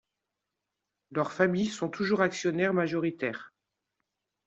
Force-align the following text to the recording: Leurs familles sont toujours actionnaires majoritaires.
Leurs 1.11 1.31
familles 1.31 1.67
sont 1.69 1.87
toujours 1.87 2.21
actionnaires 2.23 2.73
majoritaires. 2.73 3.53